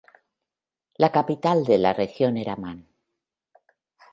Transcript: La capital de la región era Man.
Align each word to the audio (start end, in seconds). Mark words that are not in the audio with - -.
La 1.03 1.09
capital 1.17 1.63
de 1.63 1.77
la 1.77 1.93
región 1.93 2.35
era 2.37 2.55
Man. 2.55 2.87